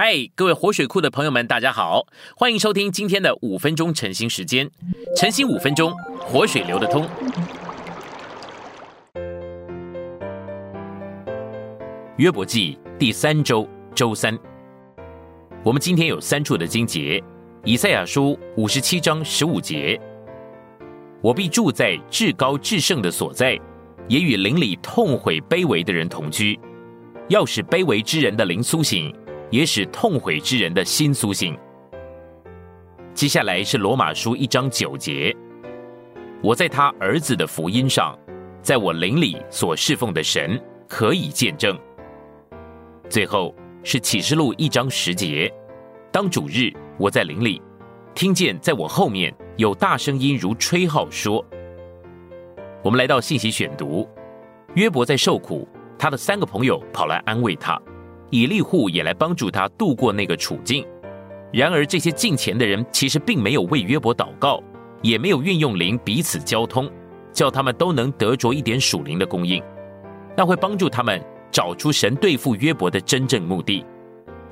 [0.00, 2.06] 嗨，各位活水库的朋友们，大家好，
[2.36, 4.70] 欢迎收听今天的五分钟晨兴时间。
[5.16, 7.04] 晨兴五分钟，活水流得通。
[12.16, 14.38] 约伯记第三周周三，
[15.64, 17.20] 我们今天有三处的经节：
[17.64, 20.00] 以赛亚书五十七章十五节，
[21.20, 23.58] 我必住在至高至圣的所在，
[24.06, 26.56] 也与邻里痛悔卑微的人同居，
[27.30, 29.12] 要使卑微之人的灵苏醒。
[29.50, 31.56] 也使痛悔之人的心苏醒。
[33.14, 35.34] 接下来是罗马书一章九节，
[36.42, 38.16] 我在他儿子的福音上，
[38.62, 41.76] 在我灵里所侍奉的神可以见证。
[43.08, 45.52] 最后是启示录一章十节，
[46.12, 47.60] 当主日我在灵里，
[48.14, 51.44] 听见在我后面有大声音如吹号说。
[52.84, 54.08] 我们来到信息选读，
[54.74, 55.66] 约伯在受苦，
[55.98, 57.80] 他的三个朋友跑来安慰他。
[58.30, 60.86] 以利户也来帮助他度过那个处境。
[61.52, 64.62] 然而，这些近前的人其实并没有为约伯祷告，
[65.02, 66.90] 也没有运用灵彼此交通，
[67.32, 69.62] 叫他们都能得着一点属灵的供应。
[70.36, 73.84] 那会帮助他们找出神对付约伯的真正目的。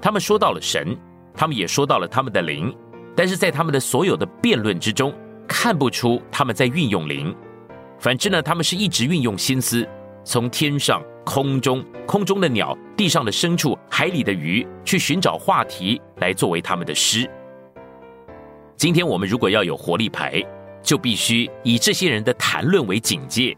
[0.00, 0.96] 他们说到了神，
[1.34, 2.74] 他们也说到了他们的灵，
[3.14, 5.12] 但是在他们的所有的辩论之中，
[5.46, 7.34] 看不出他们在运用灵。
[7.98, 9.86] 反之呢，他们是一直运用心思，
[10.24, 11.02] 从天上。
[11.26, 17.28] 空中，空中的鸟，地上的牲畜，海里的鱼，去寻找话题来作为他们的诗。
[18.76, 20.40] 今天我们如果要有活力牌，
[20.84, 23.54] 就必须以这些人的谈论为警戒。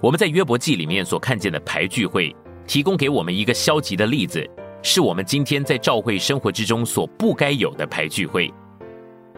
[0.00, 2.34] 我们在约伯记里面所看见的牌聚会，
[2.66, 4.48] 提供给我们一个消极的例子，
[4.82, 8.50] 是我们今天在教会生活之中所不该有的牌聚会。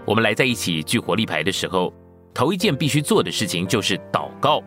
[0.07, 1.93] 我们来在一起聚活力牌的时候，
[2.33, 4.63] 头一件必须做的事情就是祷告。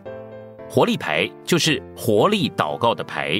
[0.74, 3.38] 活力牌就是活力祷告的牌，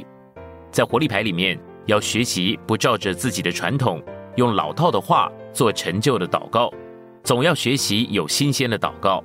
[0.70, 4.02] 在活力牌里面要学习不照着自己的传统，
[4.36, 6.70] 用老套的话做陈旧的祷告，
[7.24, 9.24] 总要学习有新鲜的祷告，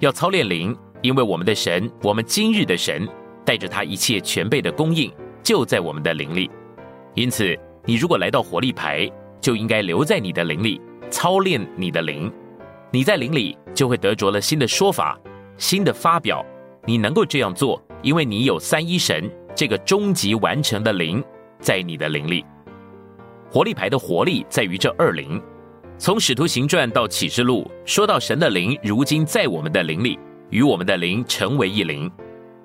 [0.00, 3.08] 要操练灵，因为我们的神，我们今日的神，
[3.46, 5.10] 带着他一切全备的供应，
[5.42, 6.50] 就在我们的灵里。
[7.14, 9.10] 因此，你如果来到活力牌，
[9.40, 10.78] 就应该留在你的灵里
[11.08, 12.30] 操练你的灵，
[12.90, 15.18] 你在灵里就会得着了新的说法，
[15.56, 16.44] 新的发表。
[16.84, 21.22] 你能够这样做，因为你有三一神这个终极完成的灵
[21.60, 22.44] 在你的灵里。
[23.50, 25.40] 活力牌的活力在于这二灵，
[25.98, 30.18] 从使徒行传到启示录，说到神的灵如今在我们的灵里，
[30.50, 32.10] 与我们的灵成为一灵。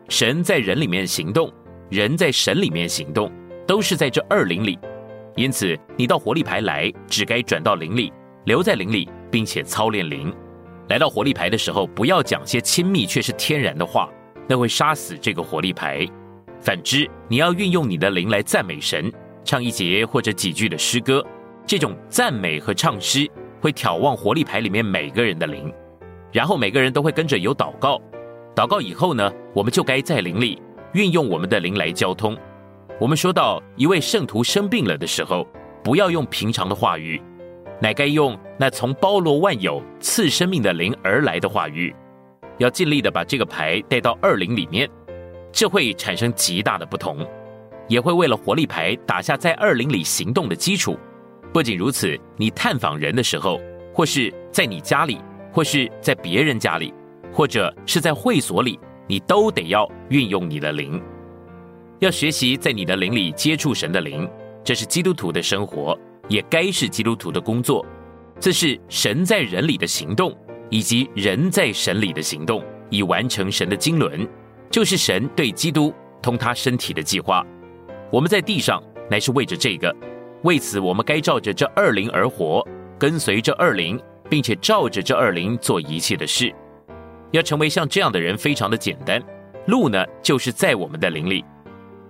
[0.09, 1.51] 神在人里面行动，
[1.89, 3.31] 人在神里面行动，
[3.67, 4.79] 都是在这二灵里。
[5.35, 8.11] 因此，你到活力牌来，只该转到灵里，
[8.45, 10.33] 留在灵里，并且操练灵。
[10.89, 14.09] 来到活力牌的时候，不要讲些亲密却是天然的话，
[14.47, 16.07] 那会杀死这个活力牌。
[16.59, 19.11] 反之，你要运用你的灵来赞美神，
[19.43, 21.23] 唱一节或者几句的诗歌。
[21.65, 25.71] 这种赞美和唱诗会挑旺活力牌里面每个人的灵，
[26.31, 28.01] 然后每个人都会跟着有祷告。
[28.55, 30.61] 祷告以后呢，我们就该在灵里
[30.93, 32.35] 运用我们的灵来交通。
[32.99, 35.45] 我们说到一位圣徒生病了的时候，
[35.83, 37.21] 不要用平常的话语。
[37.79, 41.95] 乃该用那从包罗万有赐生命的灵而来的话语，
[42.57, 44.89] 要尽力的把这个牌带到二灵里面，
[45.51, 47.25] 这会产生极大的不同，
[47.87, 50.97] 也会为了活力牌打下在二灵里行动的基础。
[51.53, 53.61] 不仅如此，你探访人的时候，
[53.93, 55.19] 或是在你家里，
[55.51, 56.93] 或是在别人家里，
[57.31, 61.01] 或者是在会所里，你都得要运用你的灵，
[61.99, 64.27] 要学习在你的灵里接触神的灵，
[64.63, 65.97] 这是基督徒的生活。
[66.27, 67.85] 也该是基督徒的工作，
[68.39, 70.37] 这是神在人里的行动，
[70.69, 74.27] 以及人在神里的行动，以完成神的经纶，
[74.69, 77.45] 就是神对基督同他身体的计划。
[78.11, 79.95] 我们在地上乃是为着这个，
[80.43, 82.65] 为此我们该照着这二灵而活，
[82.99, 83.99] 跟随这二灵，
[84.29, 86.53] 并且照着这二灵做一切的事。
[87.31, 89.21] 要成为像这样的人，非常的简单，
[89.67, 91.43] 路呢就是在我们的灵里。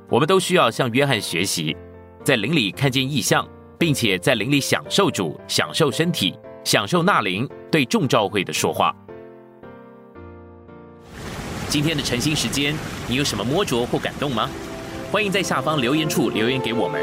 [0.09, 1.75] 我们都需要向约翰学习，
[2.23, 3.47] 在灵里看见异象。
[3.77, 8.95] 并且在灵里享受主，享受身体，享受那灵对众召会的说话。
[11.69, 12.74] 今天的晨兴时间，
[13.07, 14.50] 你有什么摸着或感动吗？
[15.12, 17.01] 欢迎在下方留言处留言给我们。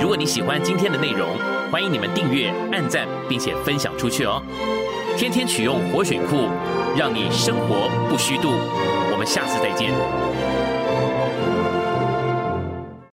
[0.00, 1.28] 如果你喜欢今天的内容，
[1.70, 4.42] 欢迎你们订阅、按赞，并且分享出去哦。
[5.16, 6.48] 天天取用活水库，
[6.96, 8.48] 让你生活不虚度。
[9.10, 10.57] 我们下次再见。